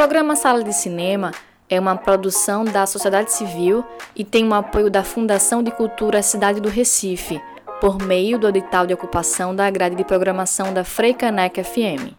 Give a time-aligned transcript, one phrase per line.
[0.00, 1.30] programa Sala de Cinema
[1.68, 3.84] é uma produção da sociedade civil
[4.16, 7.38] e tem o apoio da Fundação de Cultura Cidade do Recife,
[7.82, 12.14] por meio do edital de ocupação da grade de programação da Freicaneca FM.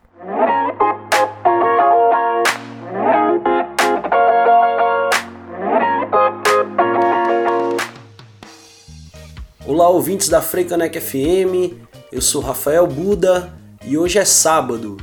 [9.66, 11.74] Olá, ouvintes da Freicaneca FM,
[12.12, 13.52] eu sou Rafael Buda
[13.84, 14.98] e hoje é sábado,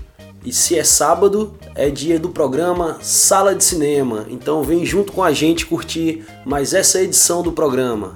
[0.48, 4.24] e se é sábado, é dia do programa Sala de Cinema.
[4.30, 8.14] Então vem junto com a gente curtir mais essa edição do programa.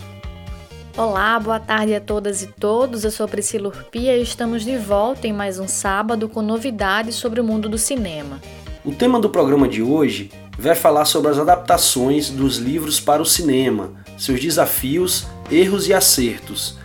[0.96, 3.04] Olá, boa tarde a todas e todos.
[3.04, 7.38] Eu sou Priscila Urpia e estamos de volta em mais um sábado com novidades sobre
[7.38, 8.40] o mundo do cinema.
[8.82, 13.26] O tema do programa de hoje vai falar sobre as adaptações dos livros para o
[13.26, 16.78] cinema, seus desafios, erros e acertos.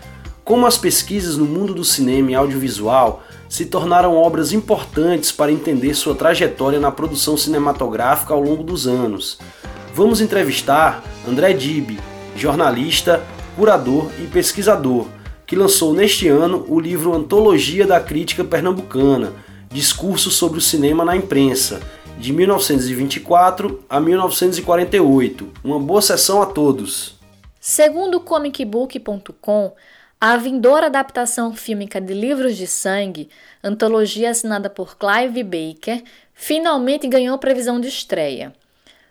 [0.44, 5.94] Como as pesquisas no mundo do cinema e audiovisual se tornaram obras importantes para entender
[5.94, 9.40] sua trajetória na produção cinematográfica ao longo dos anos.
[9.94, 12.00] Vamos entrevistar André Dib,
[12.36, 13.24] jornalista,
[13.56, 15.08] curador e pesquisador,
[15.46, 19.34] que lançou neste ano o livro Antologia da Crítica Pernambucana,
[19.72, 21.82] Discurso sobre o Cinema na Imprensa,
[22.18, 25.50] de 1924 a 1948.
[25.64, 27.18] Uma boa sessão a todos!
[27.60, 29.74] Segundo comicbook.com,
[30.20, 33.30] a vindoura adaptação fílmica de Livros de Sangue,
[33.64, 38.52] antologia assinada por Clive Baker, finalmente ganhou previsão de estreia.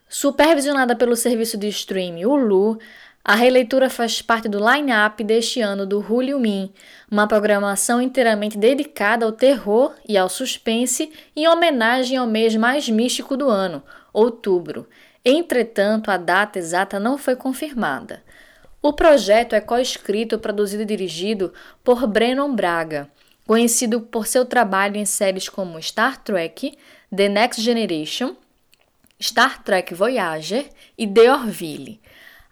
[0.08, 2.80] Supervisionada pelo serviço de streaming Hulu,
[3.24, 6.72] a releitura faz parte do line-up deste ano do Hulu Min,
[7.08, 13.36] uma programação inteiramente dedicada ao terror e ao suspense em homenagem ao mês mais místico
[13.36, 13.80] do ano,
[14.12, 14.88] outubro.
[15.24, 18.22] Entretanto, a data exata não foi confirmada.
[18.82, 23.10] O projeto é co-escrito, produzido e dirigido por Brennan Braga,
[23.46, 26.76] conhecido por seu trabalho em séries como Star Trek,
[27.14, 28.36] The Next Generation,
[29.20, 32.00] Star Trek Voyager e The Orville.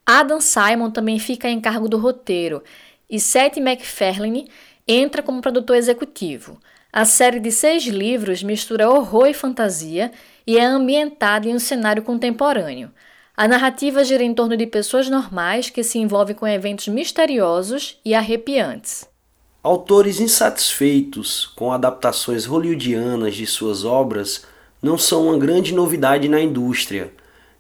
[0.07, 2.63] Adam Simon também fica em cargo do roteiro
[3.09, 4.51] e Seth MacFarlane
[4.87, 6.61] entra como produtor executivo.
[6.93, 10.13] A série de seis livros mistura horror e fantasia
[10.47, 12.93] e é ambientada em um cenário contemporâneo.
[13.37, 18.15] A narrativa gira em torno de pessoas normais que se envolvem com eventos misteriosos e
[18.15, 19.09] arrepiantes.
[19.61, 24.45] Autores insatisfeitos com adaptações hollywoodianas de suas obras
[24.81, 27.13] não são uma grande novidade na indústria.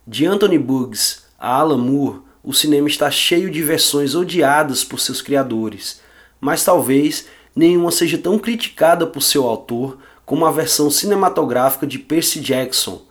[0.06, 5.20] De Anthony Buggs a Alan Moore, o cinema está cheio de versões odiadas por seus
[5.20, 6.00] criadores,
[6.40, 7.26] mas talvez
[7.56, 13.02] nenhuma seja tão criticada por seu autor como a versão cinematográfica de Percy Jackson.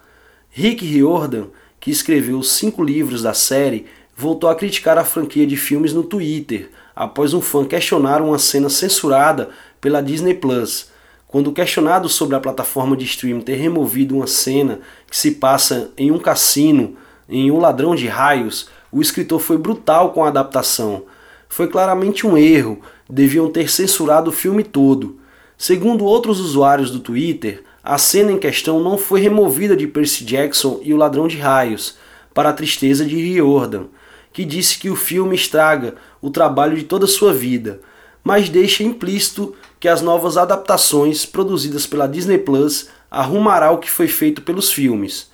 [0.50, 1.47] Rick Riordan
[1.83, 3.85] que escreveu os cinco livros da série,
[4.16, 8.69] voltou a criticar a franquia de filmes no Twitter, após um fã questionar uma cena
[8.69, 9.49] censurada
[9.81, 10.88] pela Disney Plus.
[11.27, 14.79] Quando questionado sobre a plataforma de streaming ter removido uma cena
[15.11, 16.95] que se passa em um cassino,
[17.27, 21.03] em Um Ladrão de Raios, o escritor foi brutal com a adaptação.
[21.49, 22.79] Foi claramente um erro,
[23.09, 25.19] deviam ter censurado o filme todo.
[25.57, 30.79] Segundo outros usuários do Twitter, a cena em questão não foi removida de Percy Jackson
[30.83, 31.97] e o Ladrão de Raios,
[32.33, 33.88] para a tristeza de Riordan,
[34.31, 37.81] que disse que o filme estraga o trabalho de toda sua vida,
[38.23, 44.07] mas deixa implícito que as novas adaptações produzidas pela Disney Plus arrumará o que foi
[44.07, 45.29] feito pelos filmes.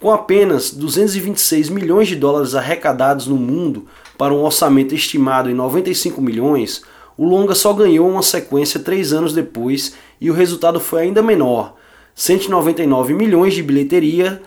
[0.00, 3.86] Com apenas 226 milhões de dólares arrecadados no mundo
[4.18, 6.82] para um orçamento estimado em 95 milhões,
[7.16, 11.76] o longa só ganhou uma sequência três anos depois e o resultado foi ainda menor,
[12.14, 14.42] 199 milhões de bilheteria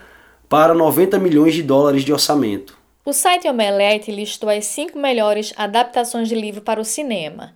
[0.47, 2.77] para 90 milhões de dólares de orçamento.
[3.03, 7.53] O site Omelette listou as cinco melhores adaptações de livro para o cinema.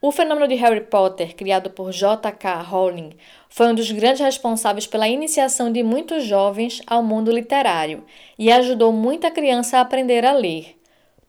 [0.00, 2.62] O fenômeno de Harry Potter, criado por J.K.
[2.62, 3.10] Rowling,
[3.48, 8.04] foi um dos grandes responsáveis pela iniciação de muitos jovens ao mundo literário
[8.38, 10.76] e ajudou muita criança a aprender a ler.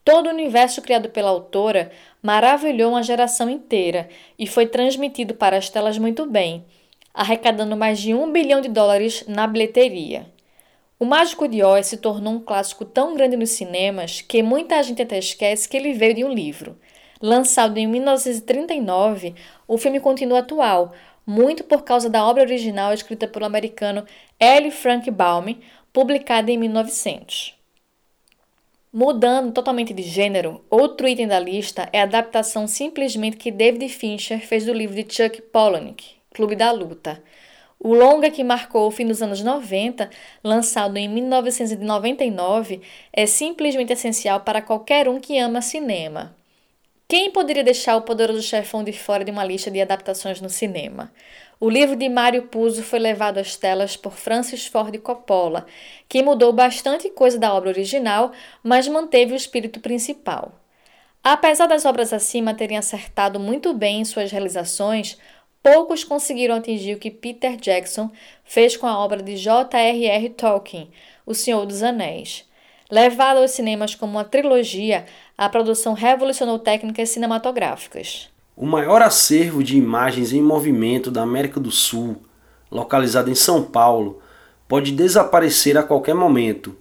[0.04, 4.08] Todo o universo criado pela autora maravilhou uma geração inteira
[4.38, 6.64] e foi transmitido para as telas muito bem,
[7.14, 10.26] arrecadando mais de um bilhão de dólares na bilheteria.
[10.98, 15.00] O Mágico de Oz se tornou um clássico tão grande nos cinemas que muita gente
[15.02, 16.76] até esquece que ele veio de um livro.
[17.22, 19.34] Lançado em 1939,
[19.66, 20.92] o filme continua atual,
[21.26, 24.04] muito por causa da obra original escrita pelo americano
[24.38, 24.70] L.
[24.70, 25.56] Frank Baum,
[25.92, 27.54] publicada em 1900.
[28.92, 34.40] Mudando totalmente de gênero, outro item da lista é a adaptação simplesmente que David Fincher
[34.46, 37.22] fez do livro de Chuck Palahniuk, Clube da Luta.
[37.80, 40.10] O longa que marcou o fim dos anos 90,
[40.44, 46.36] lançado em 1999, é simplesmente essencial para qualquer um que ama cinema.
[47.08, 51.10] Quem poderia deixar o poderoso chefão de fora de uma lista de adaptações no cinema?
[51.60, 55.64] o livro de Mário Puzo foi levado às telas por Francis Ford Coppola,
[56.06, 58.32] que mudou bastante coisa da obra original,
[58.62, 60.52] mas manteve o espírito principal.
[61.22, 65.18] Apesar das obras acima terem acertado muito bem em suas realizações,
[65.64, 68.10] poucos conseguiram atingir o que Peter Jackson
[68.44, 70.28] fez com a obra de J.R.R.
[70.28, 70.90] Tolkien,
[71.24, 72.44] O Senhor dos Anéis.
[72.90, 75.06] Levada aos cinemas como uma trilogia,
[75.38, 78.28] a produção revolucionou técnicas cinematográficas.
[78.54, 82.18] O maior acervo de imagens em movimento da América do Sul,
[82.70, 84.20] localizado em São Paulo,
[84.68, 86.76] pode desaparecer a qualquer momento.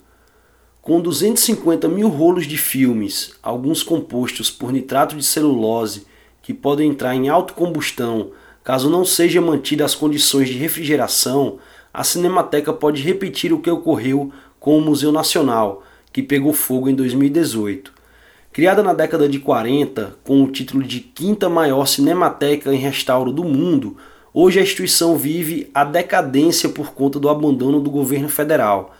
[0.82, 6.06] Com 250 mil rolos de filmes, alguns compostos por nitrato de celulose,
[6.42, 11.57] que podem entrar em autocombustão caso não sejam mantidas as condições de refrigeração,
[11.94, 16.95] a Cinemateca pode repetir o que ocorreu com o Museu Nacional, que pegou fogo em
[16.95, 17.92] 2018.
[18.54, 23.44] Criada na década de 40 com o título de quinta maior cinemateca em restauro do
[23.44, 23.98] mundo,
[24.31, 28.95] hoje a instituição vive a decadência por conta do abandono do governo federal.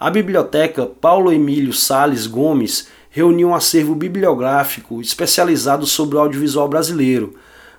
[0.00, 7.34] A biblioteca Paulo Emílio Sales Gomes reuniu um acervo bibliográfico especializado sobre o audiovisual brasileiro,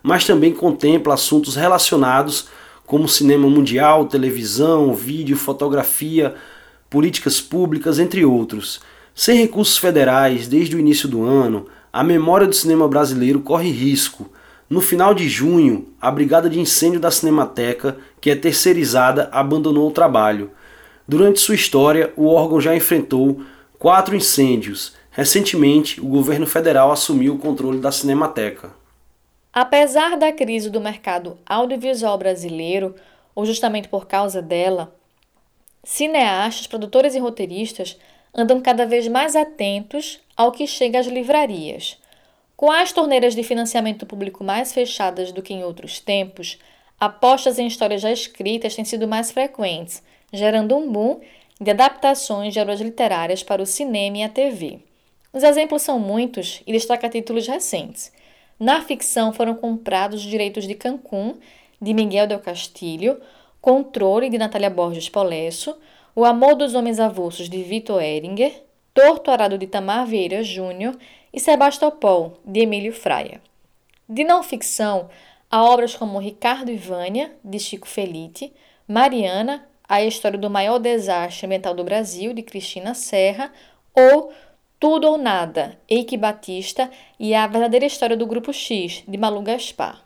[0.05, 2.47] mas também contempla assuntos relacionados
[2.85, 6.35] como cinema mundial, televisão, vídeo, fotografia,
[6.91, 8.81] políticas públicas, entre outros.
[9.15, 14.29] Sem recursos federais desde o início do ano, a memória do cinema brasileiro corre risco.
[14.69, 19.91] No final de junho, a Brigada de Incêndio da Cinemateca, que é terceirizada, abandonou o
[19.91, 20.51] trabalho.
[21.07, 23.41] Durante sua história, o órgão já enfrentou
[23.79, 24.93] quatro incêndios.
[25.09, 28.84] Recentemente, o governo federal assumiu o controle da Cinemateca.
[29.57, 32.93] Apesar da crise do mercado audiovisual brasileiro,
[33.33, 34.93] ou justamente por causa dela,
[35.81, 37.97] cineastas, produtores e roteiristas
[38.33, 41.97] andam cada vez mais atentos ao que chega às livrarias.
[42.57, 46.59] Com as torneiras de financiamento público mais fechadas do que em outros tempos,
[46.99, 50.03] apostas em histórias já escritas têm sido mais frequentes,
[50.33, 51.21] gerando um boom
[51.61, 54.79] de adaptações de obras literárias para o cinema e a TV.
[55.31, 58.11] Os exemplos são muitos e destaca títulos recentes.
[58.59, 61.35] Na ficção foram comprados os direitos de Cancún,
[61.81, 63.19] de Miguel del Castilho,
[63.61, 65.77] Controle, de Natália Borges Polesso,
[66.15, 68.63] o Amor dos Homens Avulsos, de Vitor Eringer,
[68.93, 70.97] Torto Arado, de Tamar Vieira Júnior
[71.33, 73.41] e Sebastopol, de Emílio Fraia.
[74.07, 75.09] De não ficção,
[75.51, 78.53] há obras como Ricardo e Vânia, de Chico Felite,
[78.87, 83.51] Mariana, A História do Maior Desastre Ambiental do Brasil, de Cristina Serra,
[83.93, 84.31] ou
[84.87, 90.05] Tudo ou Nada, Eike Batista e A Verdadeira História do Grupo X, de Malu Gaspar.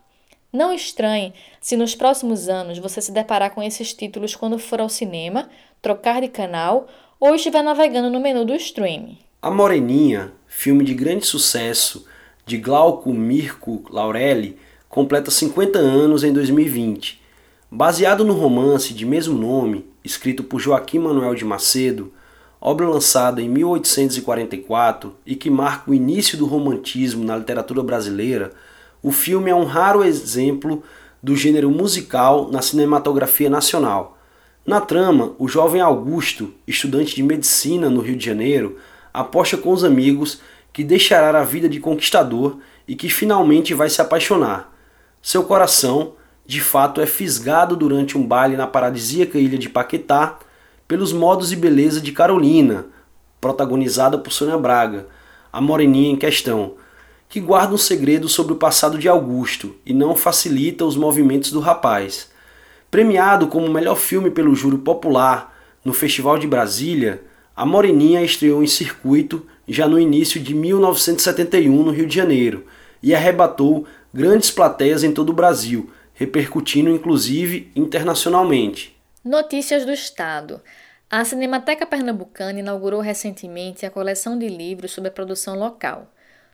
[0.54, 4.88] Não estranhe se nos próximos anos você se deparar com esses títulos quando for ao
[4.88, 5.50] cinema,
[5.82, 6.88] trocar de canal
[7.20, 9.18] ou estiver navegando no menu do streaming.
[9.42, 12.06] A Moreninha, filme de grande sucesso
[12.46, 17.20] de Glauco Mirko Laurelli, completa 50 anos em 2020.
[17.70, 22.14] Baseado no romance de mesmo nome, escrito por Joaquim Manuel de Macedo,
[22.62, 28.52] obra lançada em 1844 e que marca o início do romantismo na literatura brasileira,
[29.02, 30.84] o filme é um raro exemplo
[31.24, 34.18] do gênero musical na cinematografia nacional.
[34.66, 38.78] Na trama, o jovem Augusto, estudante de medicina no Rio de Janeiro,
[39.14, 40.42] aposta com os amigos
[40.72, 42.58] que deixará a vida de conquistador
[42.88, 44.74] e que finalmente vai se apaixonar.
[45.22, 46.14] Seu coração,
[46.46, 50.40] de fato, é fisgado durante um baile na paradisíaca ilha de Paquetá
[50.90, 52.88] pelos modos e beleza de Carolina,
[53.40, 55.06] protagonizada por Sônia Braga,
[55.54, 56.74] a moreninha em questão,
[57.30, 61.60] que guarda um segredo sobre o passado de Augusto e não facilita os movimentos do
[61.60, 62.32] rapaz.
[62.90, 65.56] Premiado como melhor filme pelo júri popular
[65.86, 67.22] no Festival de Brasília,
[67.56, 72.66] A Moreninha estreou em circuito já no início de 1971 no Rio de Janeiro
[73.04, 78.99] e arrebatou grandes plateias em todo o Brasil, repercutindo inclusive internacionalmente.
[79.24, 80.62] Notícias do Estado.
[81.10, 86.10] A Cinemateca Pernambucana inaugurou recentemente a coleção de livros sobre a produção local.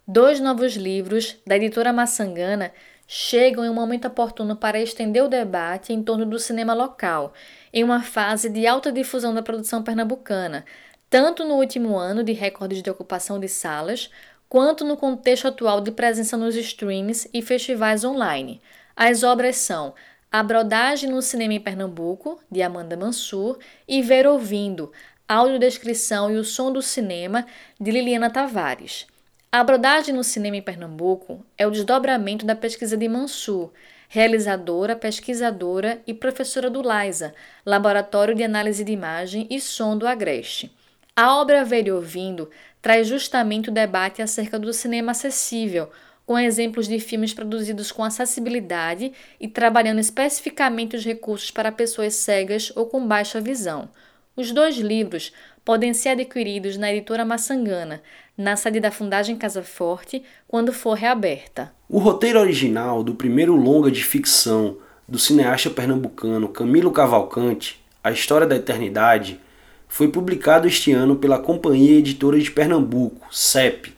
[0.07, 2.74] Dois novos livros da editora Maçangana
[3.07, 7.34] chegam em um momento oportuno para estender o debate em torno do cinema local,
[7.72, 10.65] em uma fase de alta difusão da produção pernambucana,
[11.07, 14.10] tanto no último ano de recordes de ocupação de salas,
[14.50, 18.60] quanto no contexto atual de presença nos streams e festivais online.
[18.95, 19.93] As obras são
[20.38, 24.92] A Brodagem no Cinema em Pernambuco, de Amanda Mansur, e Ver Ouvindo,
[25.25, 27.46] Audiodescrição e o Som do Cinema,
[27.80, 29.08] de Liliana Tavares.
[29.50, 33.72] A abordagem no cinema em Pernambuco é o desdobramento da pesquisa de Mansur,
[34.10, 37.34] realizadora, pesquisadora e professora do LAISA,
[37.65, 40.70] Laboratório de Análise de Imagem e Som do Agreste.
[41.15, 42.50] A obra Ver e Ouvindo
[42.82, 45.89] traz justamente o debate acerca do cinema acessível,
[46.25, 52.72] com exemplos de filmes produzidos com acessibilidade e trabalhando especificamente os recursos para pessoas cegas
[52.75, 53.89] ou com baixa visão.
[54.36, 55.32] Os dois livros
[55.63, 58.01] podem ser adquiridos na editora Maçangana,
[58.38, 61.72] na sede da Fundagem Casa Forte, quando for reaberta.
[61.88, 64.77] O roteiro original do primeiro longa de ficção
[65.08, 69.39] do cineasta pernambucano Camilo Cavalcante, A História da Eternidade,
[69.88, 73.95] foi publicado este ano pela Companhia Editora de Pernambuco, CEP.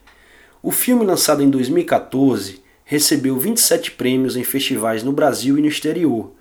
[0.68, 6.34] O filme, lançado em 2014, recebeu 27 prêmios em festivais no Brasil e no exterior.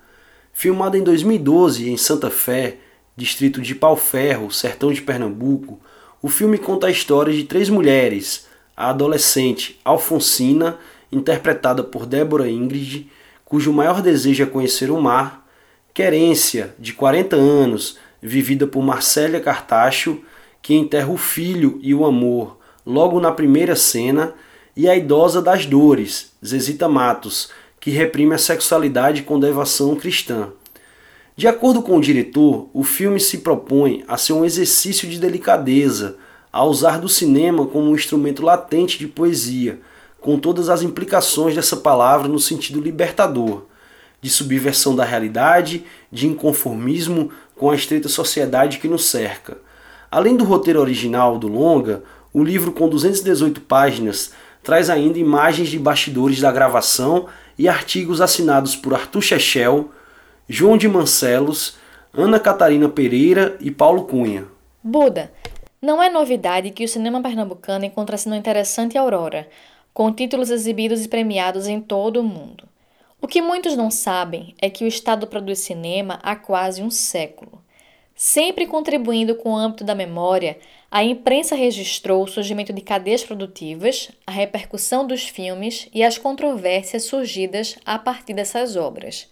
[0.51, 2.75] Filmado em 2012 em Santa Fé,
[3.15, 5.79] distrito de Pau Ferro, sertão de Pernambuco,
[6.21, 10.77] o filme conta a história de três mulheres: a adolescente Alfonsina,
[11.09, 13.09] interpretada por Débora Ingrid,
[13.45, 15.47] cujo maior desejo é conhecer o mar,
[15.93, 20.19] Querência, de 40 anos, vivida por Marcélia Cartacho,
[20.61, 22.56] que enterra o filho e o amor
[22.87, 24.33] logo na primeira cena,
[24.73, 27.49] e a idosa das dores, Zezita Matos,
[27.81, 30.49] que reprime a sexualidade com devoção cristã.
[31.35, 36.15] De acordo com o diretor, o filme se propõe a ser um exercício de delicadeza,
[36.51, 39.81] a usar do cinema como um instrumento latente de poesia,
[40.21, 43.63] com todas as implicações dessa palavra no sentido libertador,
[44.21, 49.57] de subversão da realidade, de inconformismo com a estreita sociedade que nos cerca.
[50.09, 52.01] Além do roteiro original do longa,
[52.37, 57.25] o livro com 218 páginas traz ainda imagens de bastidores da gravação
[57.57, 59.89] e artigos assinados por Arthur Chechel,
[60.47, 61.79] João de Mancelos,
[62.13, 64.45] Ana Catarina Pereira e Paulo Cunha.
[64.83, 65.31] Buda,
[65.81, 69.49] não é novidade que o cinema pernambucano encontra-se no interessante Aurora,
[69.91, 72.65] com títulos exibidos e premiados em todo o mundo.
[73.19, 77.63] O que muitos não sabem é que o Estado produz cinema há quase um século.
[78.15, 80.57] Sempre contribuindo com o âmbito da memória,
[80.89, 87.03] a imprensa registrou o surgimento de cadeias produtivas, a repercussão dos filmes e as controvérsias
[87.03, 89.29] surgidas a partir dessas obras.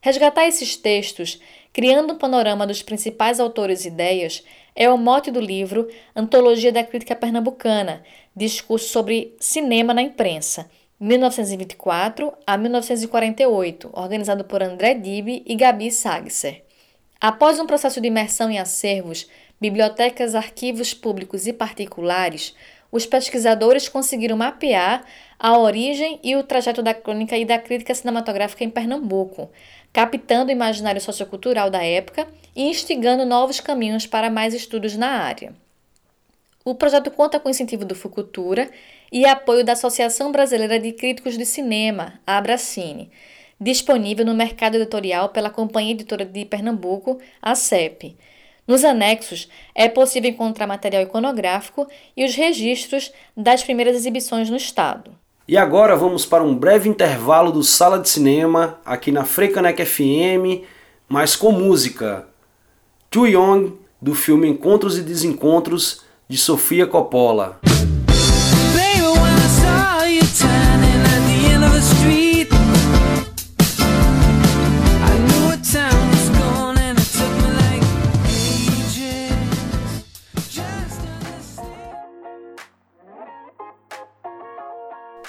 [0.00, 1.40] Resgatar esses textos,
[1.72, 4.44] criando um panorama dos principais autores e ideias,
[4.74, 8.02] é o mote do livro Antologia da Crítica Pernambucana,
[8.34, 16.64] discurso sobre cinema na imprensa, 1924 a 1948, organizado por André Dib e Gabi Sagser.
[17.20, 19.28] Após um processo de imersão em acervos,
[19.62, 22.52] bibliotecas, arquivos públicos e particulares,
[22.90, 25.04] os pesquisadores conseguiram mapear
[25.38, 29.50] a origem e o trajeto da crônica e da crítica cinematográfica em Pernambuco,
[29.92, 32.26] captando o imaginário sociocultural da época
[32.56, 35.54] e instigando novos caminhos para mais estudos na área.
[36.64, 38.68] O projeto conta com incentivo do Fucultura
[39.12, 43.10] e apoio da Associação Brasileira de Críticos de Cinema, a Abracine,
[43.60, 48.16] disponível no mercado editorial pela Companhia Editora de Pernambuco, a CEP.
[48.66, 55.12] Nos anexos é possível encontrar material iconográfico e os registros das primeiras exibições no estado.
[55.48, 60.64] E agora vamos para um breve intervalo do Sala de Cinema aqui na Frecanec FM,
[61.08, 62.28] mas com música.
[63.10, 67.60] Too Young, do filme Encontros e Desencontros, de Sofia Coppola.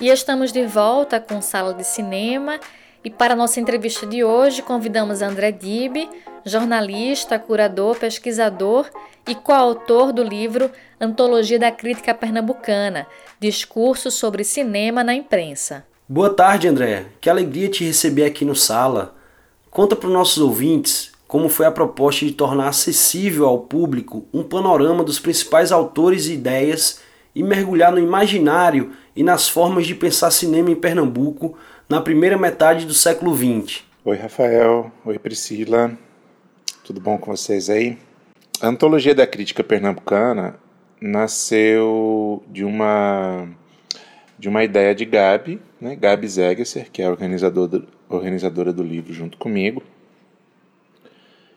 [0.03, 2.59] E estamos de volta com Sala de Cinema
[3.05, 6.09] e para nossa entrevista de hoje convidamos André Dib,
[6.45, 8.85] jornalista, curador, pesquisador
[9.25, 10.69] e coautor do livro
[10.99, 13.07] Antologia da Crítica Pernambucana,
[13.39, 15.85] Discurso sobre Cinema na Imprensa.
[16.05, 17.05] Boa tarde, André.
[17.21, 19.15] Que alegria te receber aqui no Sala.
[19.71, 24.43] Conta para os nossos ouvintes como foi a proposta de tornar acessível ao público um
[24.43, 26.99] panorama dos principais autores e ideias
[27.33, 32.85] e mergulhar no imaginário e nas formas de pensar cinema em Pernambuco na primeira metade
[32.85, 33.83] do século XX.
[34.05, 34.91] Oi, Rafael.
[35.05, 35.97] Oi, Priscila.
[36.83, 37.97] Tudo bom com vocês aí?
[38.61, 40.55] A Antologia da Crítica Pernambucana
[40.99, 43.47] nasceu de uma
[44.37, 45.95] de uma ideia de Gabi, né?
[45.95, 49.81] Gabi Zegesser, que é a organizadora, organizadora do livro junto comigo,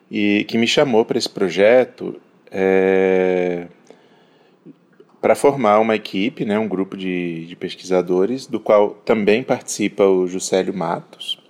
[0.09, 2.21] e que me chamou para esse projeto
[2.51, 3.67] é,
[5.27, 10.29] para formar uma equipe, né, um grupo de, de, pesquisadores, do qual também participa o
[10.29, 11.43] Juscelio Matos.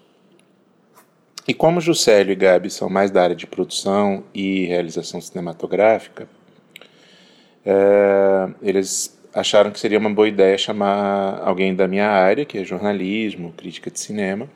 [1.46, 6.26] E como Juscelio e Gabi são mais da área de produção e realização cinematográfica,
[7.66, 12.64] é, eles acharam que seria uma boa ideia chamar alguém da minha área, que é
[12.64, 14.48] jornalismo, crítica de cinema,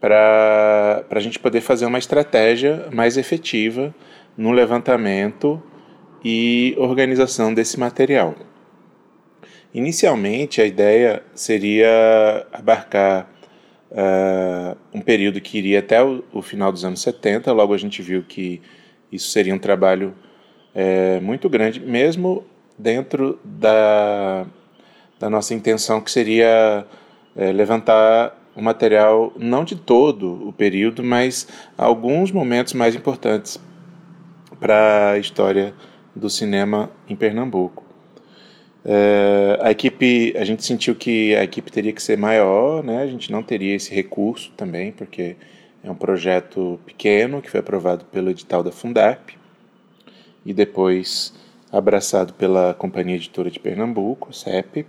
[0.00, 3.92] para a gente poder fazer uma estratégia mais efetiva
[4.36, 5.60] no levantamento
[6.24, 8.34] e organização desse material.
[9.74, 13.28] Inicialmente, a ideia seria abarcar
[13.90, 17.52] uh, um período que iria até o, o, final dos anos 70.
[17.52, 18.62] Logo, a gente viu que
[19.10, 20.14] isso seria um trabalho
[20.74, 22.44] é, muito grande, mesmo
[22.78, 24.46] dentro da,
[25.18, 26.86] da nossa intenção, que seria
[27.36, 33.60] é, levantar o material, não de todo o período, mas alguns momentos mais importantes
[34.60, 35.74] para a história
[36.14, 37.84] do cinema em Pernambuco.
[38.84, 43.02] É, a equipe, a gente sentiu que a equipe teria que ser maior, né?
[43.02, 45.36] A gente não teria esse recurso também, porque
[45.82, 49.30] é um projeto pequeno que foi aprovado pelo edital da Fundarp
[50.44, 51.34] e depois
[51.72, 54.86] abraçado pela Companhia Editora de Pernambuco, CEP.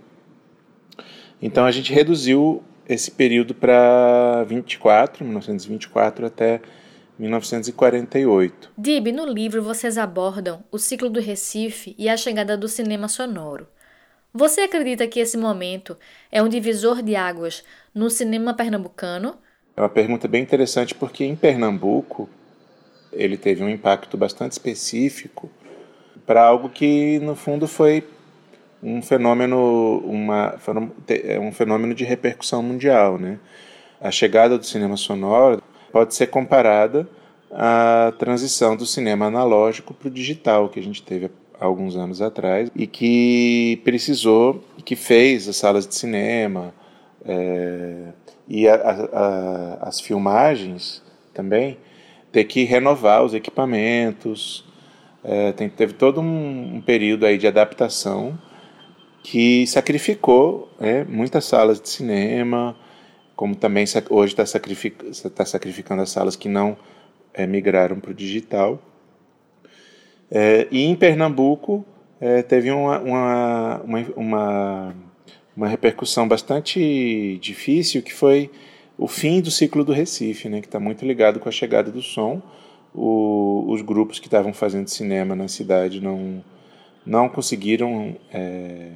[1.40, 6.60] Então a gente reduziu esse período para 24, 1924 até
[7.18, 8.70] 1948.
[8.76, 13.66] Dib, no livro vocês abordam o ciclo do Recife e a chegada do cinema sonoro.
[14.32, 15.96] Você acredita que esse momento
[16.30, 19.36] é um divisor de águas no cinema pernambucano?
[19.74, 22.28] É uma pergunta bem interessante porque em Pernambuco
[23.12, 25.50] ele teve um impacto bastante específico
[26.26, 28.06] para algo que no fundo foi
[28.82, 30.58] um fenômeno uma
[31.08, 33.38] é um fenômeno de repercussão mundial, né?
[34.00, 35.62] A chegada do cinema sonoro
[35.96, 37.08] pode ser comparada
[37.50, 42.70] à transição do cinema analógico para o digital que a gente teve alguns anos atrás
[42.76, 46.74] e que precisou, que fez as salas de cinema
[47.24, 48.08] é,
[48.46, 51.78] e a, a, as filmagens também
[52.30, 54.66] ter que renovar os equipamentos.
[55.24, 58.38] É, tem, teve todo um, um, período aí de adaptação
[59.22, 62.76] que sacrificou é, muitas salas de cinema,
[63.36, 66.76] como também hoje está sacrific, tá sacrificando as salas que não
[67.34, 68.82] é, migraram para o digital.
[70.30, 71.84] É, e em Pernambuco
[72.18, 73.82] é, teve uma, uma,
[74.16, 74.96] uma,
[75.54, 78.50] uma, repercussão bastante difícil, que foi
[78.98, 82.00] o fim do ciclo do Recife, né, que está muito ligado com a chegada do
[82.00, 82.40] som.
[82.94, 86.42] O, os grupos que estavam fazendo cinema na cidade não,
[87.04, 88.92] não conseguiram é,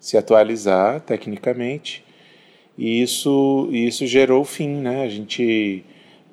[0.00, 2.04] se atualizar tecnicamente,
[2.78, 4.68] e isso, isso gerou o fim.
[4.68, 5.02] Né?
[5.02, 5.84] A gente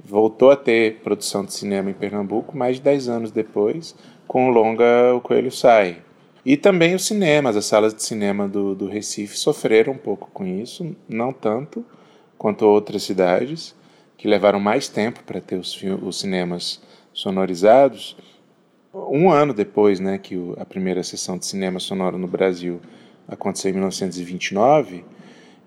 [0.03, 3.95] voltou a ter produção de cinema em Pernambuco mais de 10 anos depois,
[4.27, 5.97] com o longa O Coelho Sai.
[6.45, 10.45] E também os cinemas, as salas de cinema do, do Recife sofreram um pouco com
[10.45, 11.83] isso, não tanto
[12.37, 13.75] quanto outras cidades,
[14.15, 16.79] que levaram mais tempo para ter os, os cinemas
[17.11, 18.15] sonorizados.
[18.93, 22.79] Um ano depois né, que o, a primeira sessão de cinema sonoro no Brasil
[23.27, 25.03] aconteceu em 1929,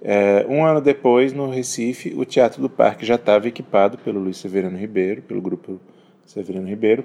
[0.00, 4.36] é, um ano depois, no Recife, o Teatro do Parque já estava equipado pelo Luiz
[4.36, 5.80] Severino Ribeiro, pelo grupo
[6.24, 7.04] Severino Ribeiro,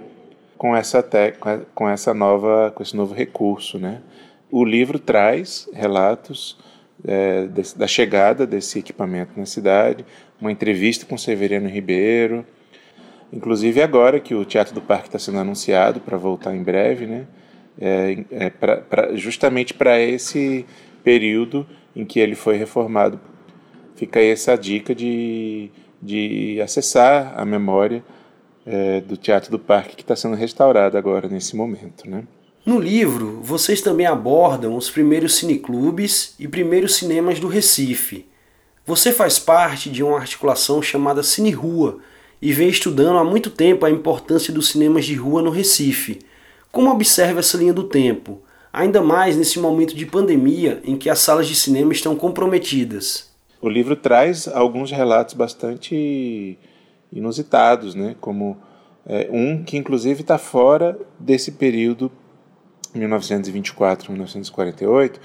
[0.57, 1.33] com essa te,
[1.73, 4.01] com essa nova com esse novo recurso, né?
[4.51, 6.57] O livro traz relatos
[7.03, 10.05] é, da chegada desse equipamento na cidade,
[10.39, 12.45] uma entrevista com Severino Ribeiro,
[13.31, 17.25] inclusive agora que o Teatro do Parque está sendo anunciado para voltar em breve, né?
[17.81, 20.63] É, é pra, pra, justamente para esse
[21.03, 23.19] período em que ele foi reformado.
[23.95, 25.69] Fica aí essa dica de,
[26.01, 28.03] de acessar a memória
[28.65, 32.23] é, do Teatro do Parque que está sendo restaurado agora nesse momento, né?
[32.65, 38.25] No livro, vocês também abordam os primeiros cineclubes e primeiros cinemas do Recife.
[38.85, 41.99] Você faz parte de uma articulação chamada Cine Rua
[42.41, 46.19] e vem estudando há muito tempo a importância dos cinemas de rua no Recife.
[46.71, 48.41] Como observa essa linha do tempo,
[48.73, 53.31] ainda mais nesse momento de pandemia em que as salas de cinema estão comprometidas?
[53.61, 56.57] O livro traz alguns relatos bastante
[57.11, 58.15] inusitados, né?
[58.19, 58.57] como
[59.05, 62.11] é, um que inclusive está fora desse período
[62.95, 65.19] 1924-1948,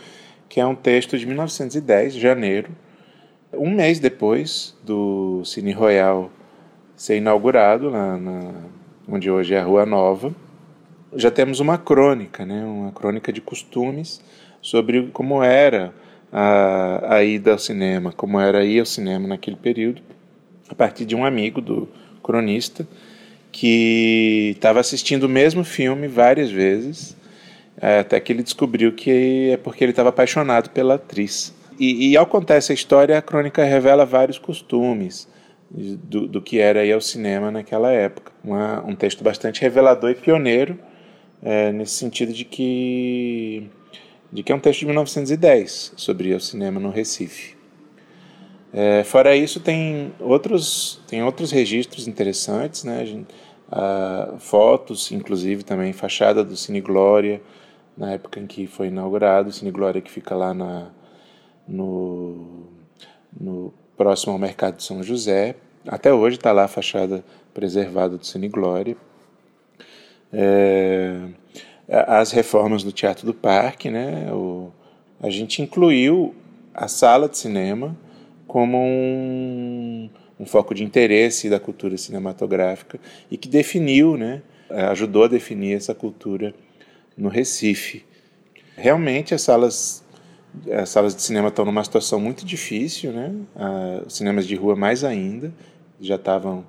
[0.49, 2.71] que é um texto de 1910, janeiro,
[3.53, 6.31] um mês depois do Cine Royal
[6.95, 8.53] ser inaugurado, lá na,
[9.09, 10.35] onde hoje é a Rua Nova,
[11.15, 14.21] já temos uma crônica, né, uma crônica de costumes
[14.61, 15.93] sobre como era
[16.33, 20.03] a, a ida ao cinema, como era ir ao cinema naquele período
[20.69, 21.89] a partir de um amigo do
[22.23, 22.87] cronista
[23.51, 27.17] que estava assistindo o mesmo filme várias vezes,
[27.81, 31.55] é, até que ele descobriu que é porque ele estava apaixonado pela atriz.
[31.79, 35.29] E, e, ao contar essa história, a crônica revela vários costumes
[35.71, 38.33] do, do que era ir ao cinema naquela época.
[38.43, 40.79] Uma, um texto bastante revelador e pioneiro,
[41.43, 43.69] é, nesse sentido de que,
[44.33, 47.57] de que é um texto de 1910 sobre ao cinema no Recife.
[48.73, 53.05] É, fora isso, tem outros, tem outros registros interessantes, né?
[53.07, 53.35] Gente,
[54.39, 57.41] fotos, inclusive também fachada do Cine Glória,
[57.97, 60.91] na época em que foi inaugurado, o Cine Glória que fica lá na,
[61.67, 62.67] no,
[63.39, 65.57] no próximo ao Mercado de São José.
[65.87, 68.97] Até hoje está lá a fachada preservada do Cine Glória.
[70.33, 71.21] É,
[71.89, 74.31] as reformas do Teatro do Parque, né?
[74.33, 74.71] O,
[75.21, 76.35] a gente incluiu
[76.75, 77.97] a sala de cinema
[78.47, 84.43] como um, um foco de interesse da cultura cinematográfica e que definiu, né?
[84.91, 86.55] Ajudou a definir essa cultura
[87.17, 88.05] no Recife.
[88.77, 90.05] Realmente as salas
[90.73, 93.35] as salas de cinema estão numa situação muito difícil, né?
[93.55, 95.53] Ah, cinemas de rua mais ainda
[96.01, 96.65] já estavam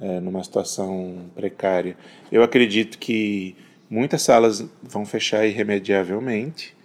[0.00, 1.96] é, numa situação precária.
[2.30, 3.56] Eu acredito que
[3.90, 6.76] muitas salas vão fechar irremediavelmente,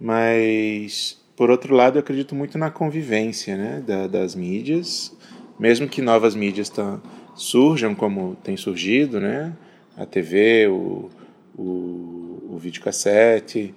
[0.00, 3.82] mas por outro lado eu acredito muito na convivência, né?
[3.86, 5.16] Da, das mídias,
[5.58, 7.02] mesmo que novas mídias tão,
[7.34, 9.52] surjam como tem surgido, né?
[9.96, 11.10] A TV, o,
[11.56, 13.74] o, o videocassete,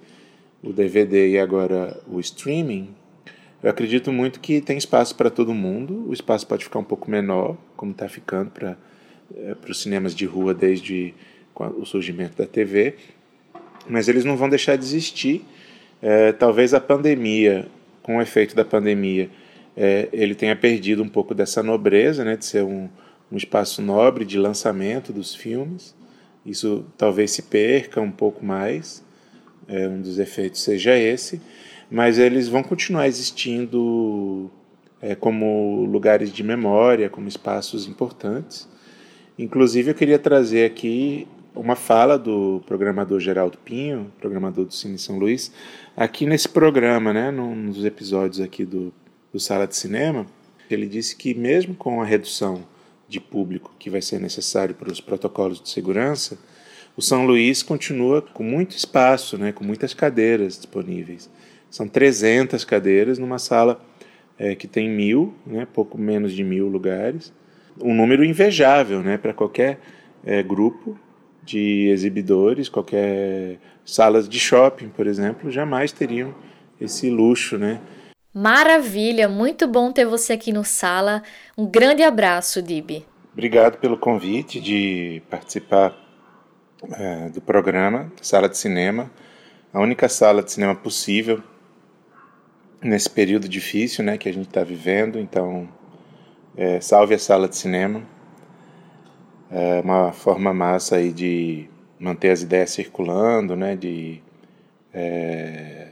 [0.62, 2.94] o DVD e agora o streaming,
[3.62, 6.08] eu acredito muito que tem espaço para todo mundo.
[6.08, 8.76] O espaço pode ficar um pouco menor, como está ficando para
[9.34, 11.14] é, os cinemas de rua desde
[11.76, 12.94] o surgimento da TV,
[13.88, 15.44] mas eles não vão deixar de existir.
[16.00, 17.66] É, talvez a pandemia,
[18.00, 19.28] com o efeito da pandemia,
[19.76, 22.88] é, ele tenha perdido um pouco dessa nobreza, né, de ser um,
[23.30, 25.96] um espaço nobre de lançamento dos filmes.
[26.46, 29.02] Isso talvez se perca um pouco mais
[29.68, 31.40] é, um dos efeitos seja esse,
[31.90, 34.50] mas eles vão continuar existindo
[35.00, 38.68] é, como lugares de memória, como espaços importantes.
[39.38, 45.18] Inclusive, eu queria trazer aqui uma fala do programador Geraldo Pinho, programador do Cine São
[45.18, 45.52] Luís,
[45.96, 48.92] aqui nesse programa, né, num dos episódios aqui do,
[49.32, 50.26] do Sala de Cinema,
[50.70, 52.62] ele disse que mesmo com a redução
[53.08, 56.38] de público que vai ser necessário para os protocolos de segurança,
[56.96, 61.30] o São Luís continua com muito espaço, né, com muitas cadeiras disponíveis.
[61.70, 63.80] São 300 cadeiras numa sala
[64.38, 67.32] é, que tem mil, né, pouco menos de mil lugares.
[67.80, 69.78] Um número invejável né, para qualquer
[70.24, 70.98] é, grupo
[71.42, 76.34] de exibidores, qualquer salas de shopping, por exemplo, jamais teriam
[76.80, 77.80] esse luxo, né?
[78.34, 81.22] Maravilha, muito bom ter você aqui no Sala.
[81.56, 83.02] Um grande abraço, Dib.
[83.32, 85.96] Obrigado pelo convite de participar
[86.92, 89.10] é, do programa, sala de cinema,
[89.72, 91.42] a única sala de cinema possível
[92.82, 95.18] nesse período difícil, né, que a gente está vivendo.
[95.18, 95.68] Então,
[96.56, 98.02] é, salve a sala de cinema.
[99.50, 104.20] É uma forma massa aí de manter as ideias circulando, né, de
[104.92, 105.88] é,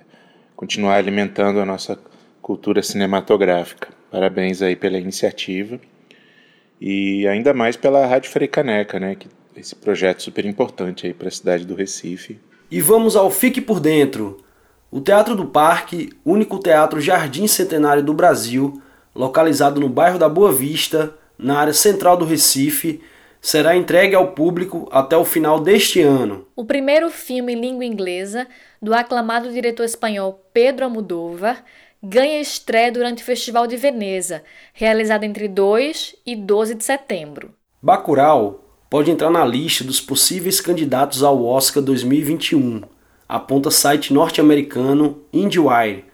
[0.54, 1.98] continuar alimentando a nossa
[2.40, 3.88] cultura cinematográfica.
[4.10, 5.80] Parabéns aí pela iniciativa
[6.80, 11.30] e ainda mais pela Rádio Freicaneca, né, que esse projeto super importante aí para a
[11.30, 12.38] cidade do Recife.
[12.70, 14.44] E vamos ao Fique por Dentro.
[14.90, 18.80] O Teatro do Parque, único teatro jardim centenário do Brasil,
[19.14, 23.00] localizado no bairro da Boa Vista, na área central do Recife,
[23.40, 26.46] será entregue ao público até o final deste ano.
[26.54, 28.46] O primeiro filme em língua inglesa
[28.80, 31.62] do aclamado diretor espanhol Pedro Almodóvar
[32.02, 37.50] ganha estreia durante o Festival de Veneza, realizado entre 2 e 12 de setembro.
[37.82, 42.82] Bacurau pode entrar na lista dos possíveis candidatos ao Oscar 2021,
[43.28, 46.04] aponta site norte-americano IndieWire.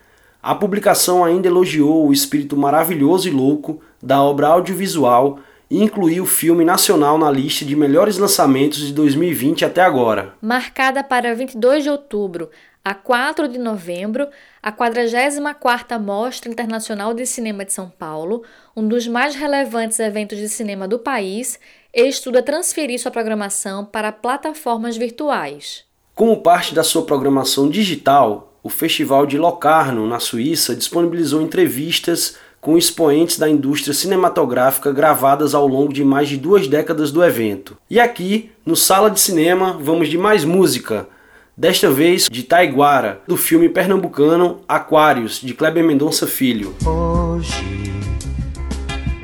[0.43, 5.39] A publicação ainda elogiou o espírito maravilhoso e louco da obra audiovisual
[5.71, 10.35] e incluiu o filme nacional na lista de melhores lançamentos de 2020 até agora.
[10.43, 12.51] Marcada para 22 de outubro
[12.85, 14.29] a 4 de novembro,
[14.61, 18.43] a 44ª Mostra Internacional de Cinema de São Paulo,
[18.77, 21.61] um dos mais relevantes eventos de cinema do país,
[21.95, 25.85] estuda transferir sua programação para plataformas virtuais.
[26.15, 32.77] Como parte da sua programação digital, o Festival de Locarno, na Suíça, disponibilizou entrevistas com
[32.77, 37.77] expoentes da indústria cinematográfica gravadas ao longo de mais de duas décadas do evento.
[37.91, 41.09] E aqui, no Sala de Cinema, vamos de mais música,
[41.57, 46.75] desta vez de Taiguara, do filme pernambucano Aquários, de Kleber Mendonça Filho.
[46.87, 47.91] Hoje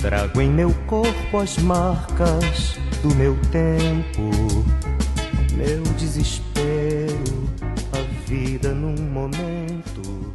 [0.01, 4.31] Trago em meu corpo as marcas do meu tempo,
[5.55, 6.68] meu desespero,
[8.29, 10.35] vida num momento.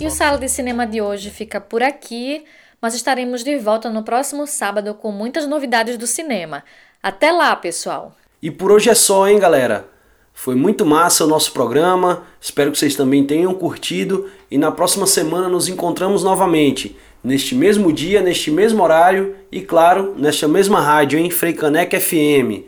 [0.00, 2.44] E o Sala de Cinema de hoje fica por aqui,
[2.80, 6.64] mas estaremos de volta no próximo sábado com muitas novidades do cinema.
[7.02, 8.16] Até lá, pessoal!
[8.42, 9.86] E por hoje é só, hein, galera?
[10.32, 15.06] Foi muito massa o nosso programa, espero que vocês também tenham curtido e na próxima
[15.06, 21.18] semana nos encontramos novamente neste mesmo dia, neste mesmo horário e, claro, nesta mesma rádio,
[21.18, 22.64] em Freicanec FM.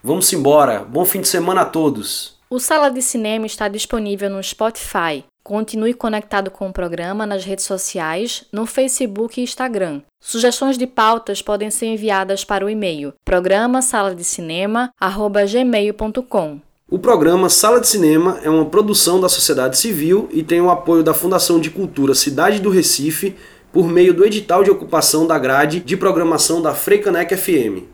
[0.00, 0.84] Vamos embora.
[0.84, 2.33] Bom fim de semana a todos.
[2.50, 5.24] O Sala de Cinema está disponível no Spotify.
[5.42, 10.02] Continue conectado com o programa nas redes sociais, no Facebook e Instagram.
[10.20, 14.14] Sugestões de pautas podem ser enviadas para o e-mail programa sala
[16.22, 16.60] de.
[16.88, 21.02] O programa Sala de Cinema é uma produção da sociedade civil e tem o apoio
[21.02, 23.34] da Fundação de Cultura Cidade do Recife
[23.72, 27.93] por meio do edital de ocupação da grade de programação da Freicanec FM.